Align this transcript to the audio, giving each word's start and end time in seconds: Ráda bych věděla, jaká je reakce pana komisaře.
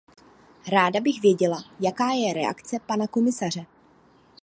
Ráda 0.67 1.01
bych 1.01 1.21
věděla, 1.21 1.63
jaká 1.79 2.11
je 2.11 2.33
reakce 2.33 2.77
pana 2.87 3.07
komisaře. 3.07 3.65